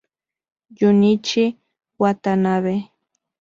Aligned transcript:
Junichi 0.77 1.45
Watanabe 2.01 2.73